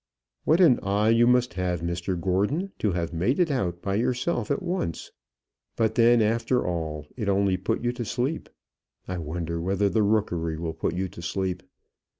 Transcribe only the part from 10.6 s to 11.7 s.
put you to sleep.